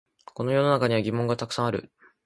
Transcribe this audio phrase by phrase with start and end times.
[0.25, 1.91] この世の中には疑問がたくさんある